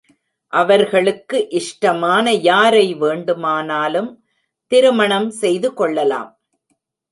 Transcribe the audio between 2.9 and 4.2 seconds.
வேண்டுமானாலும்